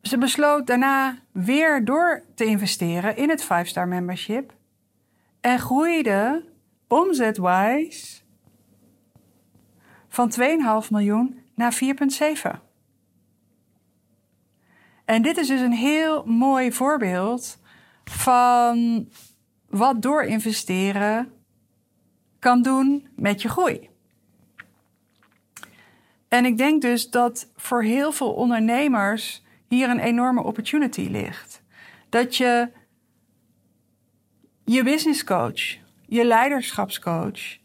ze 0.01 0.17
besloot 0.17 0.67
daarna 0.67 1.17
weer 1.31 1.85
door 1.85 2.23
te 2.35 2.45
investeren 2.45 3.17
in 3.17 3.29
het 3.29 3.43
5-star 3.43 3.87
membership 3.87 4.53
en 5.41 5.59
groeide 5.59 6.45
omzetwise 6.87 8.21
van 10.09 10.31
2,5 10.83 10.89
miljoen 10.89 11.39
naar 11.55 11.79
4,7. 12.53 12.59
En 15.05 15.21
dit 15.21 15.37
is 15.37 15.47
dus 15.47 15.61
een 15.61 15.71
heel 15.71 16.25
mooi 16.25 16.71
voorbeeld 16.71 17.59
van 18.03 19.07
wat 19.69 20.01
door 20.01 20.23
investeren 20.23 21.31
kan 22.39 22.61
doen 22.61 23.07
met 23.15 23.41
je 23.41 23.49
groei. 23.49 23.89
En 26.27 26.45
ik 26.45 26.57
denk 26.57 26.81
dus 26.81 27.09
dat 27.09 27.51
voor 27.55 27.83
heel 27.83 28.11
veel 28.11 28.33
ondernemers 28.33 29.43
hier 29.67 29.89
een 29.89 29.99
enorme 29.99 30.43
opportunity 30.43 31.07
ligt. 31.11 31.61
Dat 32.09 32.35
je 32.35 32.69
je 34.65 34.83
business 34.83 35.23
coach, 35.23 35.77
je 36.05 36.25
leiderschapscoach, 36.25 37.57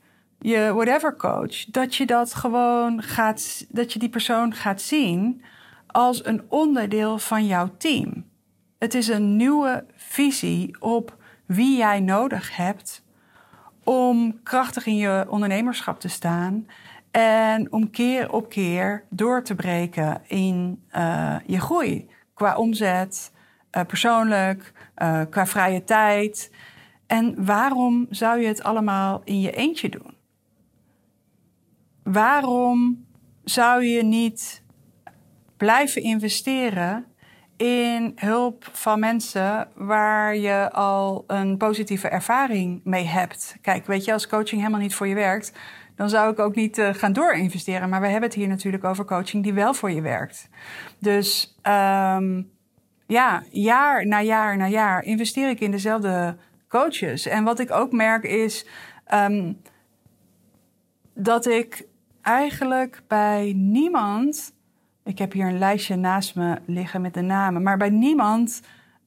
je 0.44 0.72
whatever 0.74 1.16
coach, 1.16 1.64
dat 1.64 1.94
je 1.94 2.06
dat 2.06 2.34
gewoon 2.34 3.02
gaat, 3.02 3.66
dat 3.68 3.92
je 3.92 3.98
die 3.98 4.08
persoon 4.08 4.54
gaat 4.54 4.80
zien 4.80 5.42
als 5.86 6.24
een 6.24 6.42
onderdeel 6.48 7.18
van 7.18 7.46
jouw 7.46 7.70
team. 7.78 8.24
Het 8.78 8.94
is 8.94 9.08
een 9.08 9.36
nieuwe 9.36 9.86
visie 9.94 10.76
op 10.80 11.16
wie 11.46 11.76
jij 11.76 12.00
nodig 12.00 12.56
hebt 12.56 13.04
om 13.84 14.42
krachtig 14.42 14.86
in 14.86 14.96
je 14.96 15.26
ondernemerschap 15.28 16.00
te 16.00 16.08
staan 16.08 16.66
en 17.10 17.72
om 17.72 17.90
keer 17.90 18.32
op 18.32 18.48
keer 18.48 19.04
door 19.10 19.42
te 19.42 19.54
breken 19.54 20.22
in 20.26 20.82
uh, 20.96 21.36
je 21.46 21.60
groei. 21.60 22.10
Qua 22.34 22.56
omzet, 22.56 23.32
uh, 23.72 23.82
persoonlijk, 23.84 24.72
uh, 24.98 25.20
qua 25.30 25.46
vrije 25.46 25.84
tijd. 25.84 26.50
En 27.06 27.44
waarom 27.44 28.06
zou 28.10 28.40
je 28.40 28.46
het 28.46 28.62
allemaal 28.62 29.20
in 29.24 29.40
je 29.40 29.50
eentje 29.50 29.88
doen? 29.88 30.13
Waarom 32.04 33.06
zou 33.44 33.84
je 33.84 34.02
niet 34.02 34.62
blijven 35.56 36.02
investeren 36.02 37.04
in 37.56 38.12
hulp 38.16 38.68
van 38.72 39.00
mensen 39.00 39.68
waar 39.74 40.36
je 40.36 40.70
al 40.72 41.24
een 41.26 41.56
positieve 41.56 42.08
ervaring 42.08 42.80
mee 42.84 43.04
hebt. 43.04 43.56
Kijk, 43.60 43.86
weet 43.86 44.04
je, 44.04 44.12
als 44.12 44.26
coaching 44.26 44.60
helemaal 44.60 44.80
niet 44.80 44.94
voor 44.94 45.08
je 45.08 45.14
werkt, 45.14 45.52
dan 45.96 46.08
zou 46.08 46.32
ik 46.32 46.38
ook 46.38 46.54
niet 46.54 46.78
uh, 46.78 46.94
gaan 46.94 47.12
doorinvesteren. 47.12 47.88
Maar 47.88 48.00
we 48.00 48.06
hebben 48.06 48.28
het 48.28 48.38
hier 48.38 48.48
natuurlijk 48.48 48.84
over 48.84 49.04
coaching 49.04 49.42
die 49.42 49.54
wel 49.54 49.74
voor 49.74 49.90
je 49.90 50.00
werkt. 50.00 50.48
Dus 50.98 51.58
um, 51.62 52.50
ja, 53.06 53.42
jaar 53.50 54.06
na 54.06 54.22
jaar 54.22 54.56
na 54.56 54.66
jaar 54.66 55.02
investeer 55.02 55.48
ik 55.48 55.60
in 55.60 55.70
dezelfde 55.70 56.36
coaches. 56.68 57.26
En 57.26 57.44
wat 57.44 57.58
ik 57.58 57.70
ook 57.70 57.92
merk 57.92 58.24
is 58.24 58.66
um, 59.14 59.60
dat 61.14 61.46
ik 61.46 61.86
eigenlijk 62.24 63.02
bij 63.06 63.52
niemand 63.56 64.54
ik 65.04 65.18
heb 65.18 65.32
hier 65.32 65.46
een 65.46 65.58
lijstje 65.58 65.96
naast 65.96 66.34
me 66.34 66.58
liggen 66.66 67.00
met 67.00 67.14
de 67.14 67.20
namen. 67.20 67.62
Maar 67.62 67.76
bij 67.76 67.90
niemand 67.90 68.62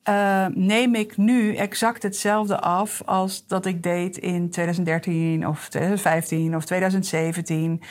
uh, 0.09 0.45
neem 0.53 0.95
ik 0.95 1.17
nu 1.17 1.55
exact 1.55 2.03
hetzelfde 2.03 2.59
af 2.59 3.01
als 3.05 3.47
dat 3.47 3.65
ik 3.65 3.83
deed 3.83 4.17
in 4.17 4.49
2013 4.49 5.47
of 5.47 5.69
2015 5.69 6.55
of 6.55 6.65
2017. 6.65 7.81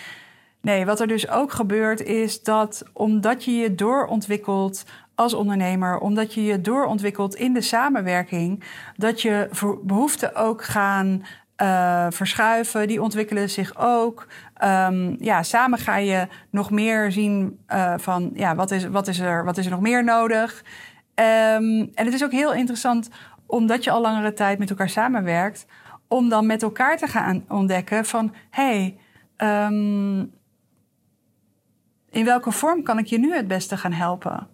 Nee, 0.61 0.87
wat 0.87 1.00
er 1.00 1.06
dus 1.06 1.28
ook 1.28 1.52
gebeurt 1.52 2.02
is 2.02 2.42
dat 2.42 2.85
omdat 2.92 3.45
je 3.45 3.50
je 3.50 3.75
doorontwikkelt 3.75 4.85
als 5.14 5.35
ondernemer, 5.35 5.99
omdat 5.99 6.35
je 6.35 6.42
je 6.42 6.61
doorontwikkelt 6.61 7.35
in 7.35 7.52
de 7.52 7.61
samenwerking, 7.61 8.64
dat 8.97 9.23
je 9.23 9.49
behoeften 9.83 10.35
ook 10.35 10.64
gaan 10.64 11.23
uh, 11.62 12.06
verschuiven. 12.10 12.88
Die 12.88 13.02
ontwikkelen 13.02 13.50
zich 13.50 13.76
ook. 13.76 14.26
Um, 14.64 15.16
ja, 15.18 15.42
samen 15.42 15.78
ga 15.78 15.96
je 15.96 16.28
nog 16.50 16.70
meer 16.70 17.12
zien 17.12 17.58
uh, 17.68 17.94
van 17.96 18.30
ja, 18.34 18.54
wat 18.54 18.70
is, 18.70 18.86
wat, 18.86 19.08
is 19.08 19.18
er, 19.18 19.44
wat 19.44 19.56
is 19.56 19.64
er 19.64 19.70
nog 19.70 19.80
meer 19.80 20.04
nodig. 20.04 20.64
Um, 21.14 21.90
en 21.94 22.04
het 22.04 22.12
is 22.12 22.25
ook 22.25 22.32
heel 22.32 22.54
interessant, 22.54 23.08
omdat 23.46 23.84
je 23.84 23.90
al 23.90 24.00
langere 24.00 24.32
tijd 24.32 24.58
met 24.58 24.70
elkaar 24.70 24.88
samenwerkt, 24.88 25.66
om 26.08 26.28
dan 26.28 26.46
met 26.46 26.62
elkaar 26.62 26.96
te 26.96 27.06
gaan 27.06 27.44
ontdekken 27.48 28.04
van 28.04 28.34
hey, 28.50 28.98
um, 29.36 30.34
in 32.10 32.25
welke 32.25 32.52
vorm 32.52 32.82
kan 32.82 32.98
ik 32.98 33.06
je 33.06 33.18
nu 33.18 33.34
het 33.34 33.48
beste 33.48 33.76
gaan 33.76 33.92
helpen? 33.92 34.48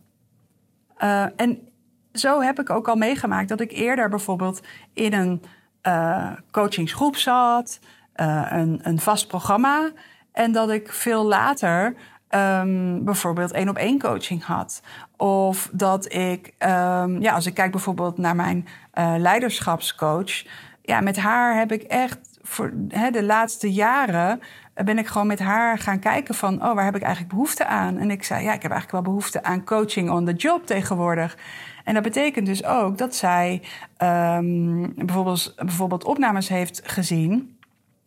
Uh, 0.98 1.26
en 1.36 1.68
zo 2.12 2.40
heb 2.40 2.60
ik 2.60 2.70
ook 2.70 2.88
al 2.88 2.96
meegemaakt 2.96 3.48
dat 3.48 3.60
ik 3.60 3.72
eerder 3.72 4.08
bijvoorbeeld 4.08 4.60
in 4.92 5.12
een 5.12 5.42
uh, 5.86 6.30
coachingsgroep 6.50 7.16
zat, 7.16 7.78
uh, 8.16 8.46
een, 8.50 8.80
een 8.82 9.00
vast 9.00 9.28
programma. 9.28 9.90
En 10.32 10.52
dat 10.52 10.70
ik 10.70 10.92
veel 10.92 11.24
later 11.24 11.94
um, 12.34 13.04
bijvoorbeeld 13.04 13.52
één 13.52 13.68
op 13.68 13.76
één 13.76 13.98
coaching 13.98 14.44
had. 14.44 14.82
Of 15.16 15.68
dat 15.72 16.12
ik, 16.12 16.54
um, 16.58 17.20
ja, 17.20 17.32
als 17.32 17.46
ik 17.46 17.54
kijk 17.54 17.70
bijvoorbeeld 17.70 18.18
naar 18.18 18.36
mijn 18.36 18.66
uh, 18.94 19.14
leiderschapscoach. 19.18 20.44
Ja, 20.82 21.00
met 21.00 21.16
haar 21.16 21.58
heb 21.58 21.72
ik 21.72 21.82
echt 21.82 22.18
voor 22.42 22.72
hè, 22.88 23.10
de 23.10 23.24
laatste 23.24 23.72
jaren 23.72 24.40
ben 24.74 24.98
ik 24.98 25.06
gewoon 25.06 25.26
met 25.26 25.38
haar 25.38 25.78
gaan 25.78 25.98
kijken 25.98 26.34
van, 26.34 26.54
oh, 26.64 26.74
waar 26.74 26.84
heb 26.84 26.96
ik 26.96 27.02
eigenlijk 27.02 27.34
behoefte 27.34 27.66
aan? 27.66 27.98
En 27.98 28.10
ik 28.10 28.24
zei, 28.24 28.44
ja, 28.44 28.52
ik 28.52 28.62
heb 28.62 28.70
eigenlijk 28.70 29.04
wel 29.04 29.14
behoefte 29.14 29.42
aan 29.42 29.64
coaching 29.64 30.10
on 30.10 30.24
the 30.24 30.32
job 30.32 30.66
tegenwoordig. 30.66 31.36
En 31.84 31.94
dat 31.94 32.02
betekent 32.02 32.46
dus 32.46 32.64
ook 32.64 32.98
dat 32.98 33.14
zij 33.14 33.62
um, 34.02 34.94
bijvoorbeeld, 34.94 35.54
bijvoorbeeld 35.56 36.04
opnames 36.04 36.48
heeft 36.48 36.80
gezien 36.84 37.58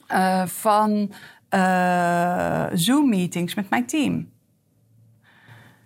uh, 0.07 0.45
van 0.45 1.11
uh, 1.49 2.65
Zoom-meetings 2.73 3.55
met 3.55 3.69
mijn 3.69 3.85
team. 3.85 4.29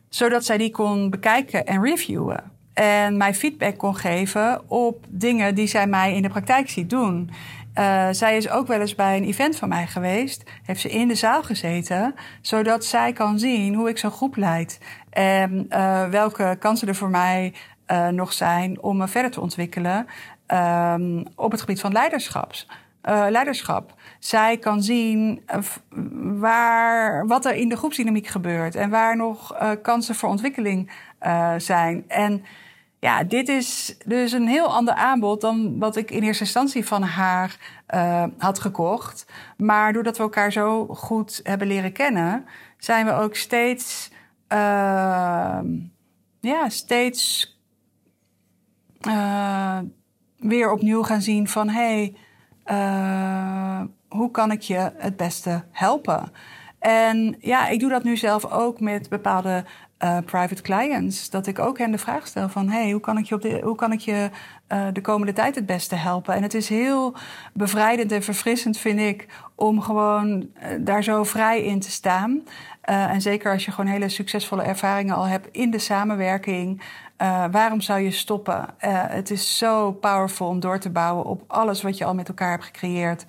Zodat 0.10 0.46
zij 0.46 0.58
die 0.58 0.72
kon 0.72 1.10
bekijken 1.10 1.66
en 1.66 1.84
reviewen. 1.84 2.52
En 2.74 3.18
mij 3.18 3.34
feedback 3.34 3.78
kon 3.78 3.96
geven 3.96 4.70
op 4.70 5.06
dingen 5.10 5.56
die 5.56 5.68
zij 5.68 5.88
mij 5.88 6.16
in 6.16 6.22
de 6.22 6.30
praktijk 6.30 6.70
ziet 6.70 6.90
doen. 6.90 7.30
Uh, 7.76 8.08
zij 8.12 8.38
is 8.38 8.50
ook 8.50 8.68
wel 8.68 8.80
eens 8.80 8.96
bij 8.96 9.18
een 9.18 9.24
event 9.24 9.56
van 9.56 9.70
mij 9.70 9.88
geweest. 9.88 10.44
Heeft 10.64 10.82
ze 10.82 10.90
in 10.90 11.08
de 11.08 11.16
zaal 11.16 11.44
gezeten. 11.44 12.16
Zodat 12.42 12.86
zij 12.86 13.14
kan 13.14 13.40
zien 13.40 13.76
hoe 13.76 13.90
ik 13.90 13.98
zo'n 13.98 14.12
groep 14.12 14.36
leid. 14.36 14.80
En 15.10 15.66
welke 16.12 16.56
kansen 16.60 16.88
er 16.88 16.96
voor 16.96 17.10
mij 17.10 17.54
uh, 17.92 18.08
nog 18.08 18.34
zijn 18.34 18.82
om 18.82 19.08
verder 19.08 19.32
te 19.32 19.42
ontwikkelen. 19.42 20.08
Um, 20.48 21.24
op 21.36 21.52
het 21.52 21.60
gebied 21.60 21.80
van 21.80 21.92
leiderschaps. 21.92 22.68
leiderschap. 23.02 23.94
Zij 24.20 24.58
kan 24.58 24.84
zien 24.84 25.44
waar, 26.40 27.28
wat 27.28 27.46
er 27.46 27.56
in 27.56 27.70
de 27.70 27.78
groepsdynamiek 27.78 28.28
gebeurt. 28.28 28.76
En 28.76 28.90
waar 28.90 29.16
nog 29.16 29.58
kansen 29.82 30.16
voor 30.16 30.30
ontwikkeling 30.30 30.92
zijn. 31.58 32.04
En 32.08 32.44
ja, 33.00 33.24
dit 33.24 33.50
is 33.50 33.98
dus 34.06 34.32
een 34.32 34.48
heel 34.48 34.74
ander 34.74 34.94
aanbod 34.94 35.42
dan 35.42 35.80
wat 35.80 35.96
ik 35.96 36.12
in 36.12 36.24
eerste 36.24 36.44
instantie 36.44 36.86
van 36.86 37.04
haar 37.04 37.58
uh, 37.96 38.24
had 38.38 38.60
gekocht. 38.60 39.26
Maar 39.58 39.94
doordat 39.94 40.18
we 40.18 40.24
elkaar 40.24 40.52
zo 40.52 40.88
goed 40.88 41.40
hebben 41.44 41.68
leren 41.68 41.92
kennen, 41.92 42.46
zijn 42.78 43.06
we 43.06 43.12
ook 43.12 43.36
steeds, 43.36 44.12
uh, 44.54 45.60
ja, 46.40 46.70
steeds 46.70 47.59
uh, 49.08 49.80
weer 50.38 50.72
opnieuw 50.72 51.04
gaan 51.04 51.22
zien 51.22 51.48
van 51.48 51.70
hey, 51.70 52.16
hoe 54.10 54.32
kan 54.32 54.52
ik 54.52 54.62
je 54.62 54.92
het 54.98 55.18
beste 55.18 55.64
helpen? 55.72 56.32
En 56.80 57.36
ja, 57.40 57.68
ik 57.68 57.80
doe 57.80 57.90
dat 57.90 58.04
nu 58.04 58.18
zelf 58.18 58.46
ook 58.52 58.80
met 58.80 59.10
bepaalde 59.10 59.66
uh, 60.04 60.18
private 60.26 60.62
clients. 60.62 61.30
Dat 61.30 61.48
ik 61.48 61.60
ook 61.60 61.78
hen 61.78 61.92
de 61.92 61.98
vraag 61.98 62.28
stel 62.28 62.50
van... 62.50 62.70
hey, 62.70 62.92
hoe 62.92 63.02
kan 63.02 63.18
ik 63.18 63.26
je, 63.26 63.36
op 63.36 63.42
de, 63.42 63.60
hoe 63.64 63.76
kan 63.76 63.92
ik 63.92 64.00
je 64.00 64.30
uh, 64.70 64.88
de 64.94 65.02
komende 65.02 65.34
tijd 65.34 65.56
het 65.56 65.66
beste 65.66 65.96
helpen? 65.96 66.34
En 66.34 66.44
het 66.44 66.54
is 66.54 66.70
heel 66.70 67.16
bevrijdend 67.54 68.12
en 68.12 68.24
verfrissend, 68.24 68.78
vind 68.78 69.00
ik... 69.00 69.28
om 69.56 69.82
gewoon 69.82 70.30
uh, 70.32 70.68
daar 70.80 71.04
zo 71.04 71.24
vrij 71.24 71.64
in 71.64 71.80
te 71.80 71.92
staan. 71.92 72.44
en 72.82 73.22
zeker 73.22 73.52
als 73.52 73.66
je 73.66 73.72
gewoon 73.72 73.92
hele 73.92 74.10
succesvolle 74.10 74.64
ervaringen 74.64 75.16
al 75.16 75.28
hebt 75.28 75.48
in 75.52 75.72
de 75.72 75.80
samenwerking... 75.80 76.82
waarom 77.52 77.82
zou 77.82 78.00
je 78.00 78.12
stoppen? 78.12 78.66
het 79.08 79.32
is 79.32 79.58
zo 79.58 79.92
powerful 79.92 80.48
om 80.48 80.60
door 80.60 80.80
te 80.80 80.90
bouwen 80.90 81.26
op 81.26 81.44
alles 81.48 81.82
wat 81.82 81.98
je 81.98 82.06
al 82.06 82.14
met 82.14 82.28
elkaar 82.28 82.52
hebt 82.52 82.64
gecreëerd. 82.64 83.26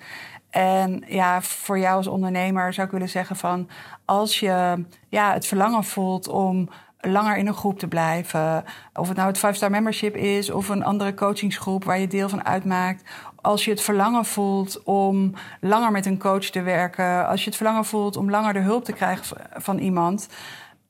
En 0.51 1.03
ja, 1.07 1.41
voor 1.41 1.79
jou 1.79 1.95
als 1.95 2.07
ondernemer 2.07 2.73
zou 2.73 2.87
ik 2.87 2.93
willen 2.93 3.09
zeggen 3.09 3.35
van 3.35 3.69
als 4.05 4.39
je 4.39 4.85
ja, 5.09 5.33
het 5.33 5.47
verlangen 5.47 5.83
voelt 5.83 6.27
om 6.27 6.69
langer 7.01 7.37
in 7.37 7.47
een 7.47 7.53
groep 7.53 7.79
te 7.79 7.87
blijven, 7.87 8.63
of 8.93 9.07
het 9.07 9.17
nou 9.17 9.29
het 9.29 9.37
5-star 9.37 9.69
membership 9.69 10.15
is 10.15 10.49
of 10.49 10.69
een 10.69 10.83
andere 10.83 11.13
coachingsgroep 11.13 11.83
waar 11.83 11.99
je 11.99 12.07
deel 12.07 12.29
van 12.29 12.45
uitmaakt, 12.45 13.09
als 13.35 13.65
je 13.65 13.71
het 13.71 13.81
verlangen 13.81 14.25
voelt 14.25 14.83
om 14.83 15.33
langer 15.59 15.91
met 15.91 16.05
een 16.05 16.19
coach 16.19 16.45
te 16.45 16.61
werken, 16.61 17.27
als 17.27 17.39
je 17.39 17.45
het 17.45 17.55
verlangen 17.55 17.85
voelt 17.85 18.15
om 18.15 18.29
langer 18.29 18.53
de 18.53 18.59
hulp 18.59 18.85
te 18.85 18.93
krijgen 18.93 19.37
van 19.53 19.77
iemand, 19.77 20.27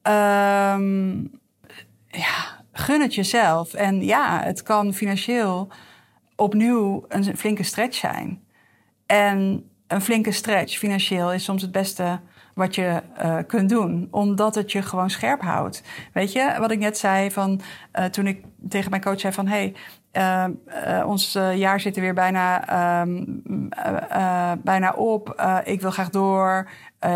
um, 0.03 1.31
ja, 2.07 2.63
gun 2.71 3.01
het 3.01 3.15
jezelf. 3.15 3.73
En 3.73 4.05
ja, 4.05 4.41
het 4.43 4.63
kan 4.63 4.93
financieel 4.93 5.71
opnieuw 6.35 7.05
een 7.07 7.37
flinke 7.37 7.63
stretch 7.63 7.97
zijn. 7.97 8.43
En 9.05 9.69
een 9.87 10.01
flinke 10.01 10.31
stretch 10.31 10.77
financieel 10.77 11.33
is 11.33 11.43
soms 11.43 11.61
het 11.61 11.71
beste 11.71 12.19
wat 12.61 12.75
je 12.75 13.01
uh, 13.23 13.37
kunt 13.47 13.69
doen, 13.69 14.07
omdat 14.11 14.55
het 14.55 14.71
je 14.71 14.81
gewoon 14.81 15.09
scherp 15.09 15.41
houdt. 15.41 15.83
Weet 16.13 16.31
je, 16.31 16.55
wat 16.59 16.71
ik 16.71 16.79
net 16.79 16.97
zei 16.97 17.31
van 17.31 17.61
uh, 17.99 18.05
toen 18.05 18.27
ik 18.27 18.43
tegen 18.69 18.89
mijn 18.89 19.01
coach 19.01 19.19
zei 19.19 19.33
van 19.33 19.47
hey, 19.47 19.75
uh, 20.13 21.05
ons 21.05 21.37
jaar 21.55 21.79
zit 21.79 21.95
er 21.95 22.01
weer 22.01 22.13
bijna, 22.13 23.05
bijna 24.63 24.91
op. 24.91 25.43
ik 25.63 25.81
wil 25.81 25.91
graag 25.91 26.09
door. 26.09 26.69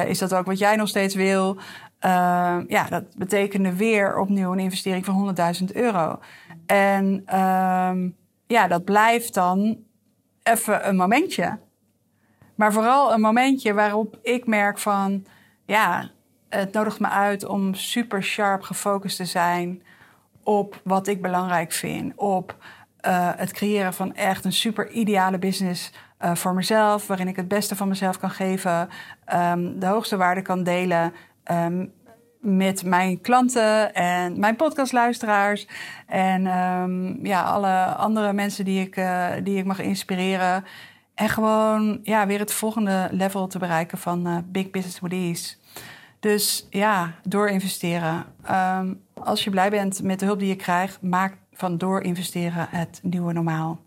is 0.07 0.19
dat 0.19 0.33
ook 0.33 0.45
wat 0.45 0.59
jij 0.59 0.75
nog 0.75 0.87
steeds 0.87 1.15
wil? 1.15 1.57
ja, 2.67 2.85
dat 2.89 3.03
betekende 3.17 3.75
weer 3.75 4.17
opnieuw 4.17 4.51
een 4.51 4.59
investering 4.59 5.05
van 5.05 5.35
100.000 5.59 5.65
euro. 5.73 6.19
En 6.65 7.21
ehm, 7.25 8.09
ja, 8.47 8.67
dat 8.67 8.85
blijft 8.85 9.33
dan 9.33 9.77
even 10.43 10.87
een 10.87 10.95
momentje. 10.95 11.57
Maar 12.55 12.73
vooral 12.73 13.13
een 13.13 13.21
momentje 13.21 13.73
waarop 13.73 14.19
ik 14.21 14.47
merk 14.47 14.77
van, 14.77 15.25
ja, 15.65 16.09
het 16.49 16.73
nodigt 16.73 16.99
me 16.99 17.07
uit 17.07 17.45
om 17.45 17.73
super 17.73 18.23
sharp 18.23 18.61
gefocust 18.61 19.17
te 19.17 19.25
zijn 19.25 19.83
op 20.43 20.81
wat 20.83 21.07
ik 21.07 21.21
belangrijk 21.21 21.71
vind. 21.71 22.13
Op 22.15 22.55
uh, 23.07 23.29
het 23.35 23.51
creëren 23.51 23.93
van 23.93 24.15
echt 24.15 24.45
een 24.45 24.53
super 24.53 24.89
ideale 24.89 25.39
business 25.39 25.91
uh, 26.21 26.35
voor 26.35 26.53
mezelf, 26.53 27.07
waarin 27.07 27.27
ik 27.27 27.35
het 27.35 27.47
beste 27.47 27.75
van 27.75 27.87
mezelf 27.87 28.19
kan 28.19 28.29
geven, 28.29 28.89
um, 29.33 29.79
de 29.79 29.85
hoogste 29.85 30.17
waarde 30.17 30.41
kan 30.41 30.63
delen. 30.63 31.13
Um, 31.51 31.93
met 32.45 32.83
mijn 32.83 33.21
klanten 33.21 33.93
en 33.93 34.39
mijn 34.39 34.55
podcastluisteraars. 34.55 35.67
En 36.07 36.47
um, 36.47 37.25
ja, 37.25 37.41
alle 37.41 37.85
andere 37.85 38.33
mensen 38.33 38.65
die 38.65 38.81
ik, 38.81 38.97
uh, 38.97 39.27
die 39.43 39.57
ik 39.57 39.65
mag 39.65 39.79
inspireren. 39.79 40.63
En 41.15 41.29
gewoon 41.29 41.99
ja, 42.03 42.27
weer 42.27 42.39
het 42.39 42.53
volgende 42.53 43.07
level 43.11 43.47
te 43.47 43.59
bereiken 43.59 43.97
van 43.97 44.27
uh, 44.27 44.37
Big 44.45 44.71
Business 44.71 44.99
with 44.99 45.11
Ease. 45.11 45.55
Dus 46.19 46.67
ja, 46.69 47.13
door 47.23 47.49
investeren. 47.49 48.25
Um, 48.51 49.01
als 49.13 49.43
je 49.43 49.49
blij 49.49 49.69
bent 49.69 50.03
met 50.03 50.19
de 50.19 50.25
hulp 50.25 50.39
die 50.39 50.47
je 50.47 50.55
krijgt, 50.55 51.01
maak 51.01 51.37
van 51.53 51.77
door 51.77 52.01
investeren 52.01 52.67
het 52.69 52.99
nieuwe 53.03 53.33
normaal. 53.33 53.79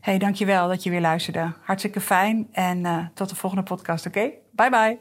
Hey, 0.00 0.18
dankjewel 0.18 0.68
dat 0.68 0.82
je 0.82 0.90
weer 0.90 1.00
luisterde. 1.00 1.52
Hartstikke 1.62 2.00
fijn 2.00 2.48
en 2.52 2.78
uh, 2.78 2.98
tot 3.14 3.28
de 3.28 3.36
volgende 3.36 3.64
podcast, 3.64 4.06
oké? 4.06 4.30
Bye 4.50 4.70
bye. 4.70 4.98